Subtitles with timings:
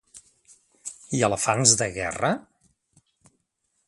[1.17, 2.31] I elefants de guerra?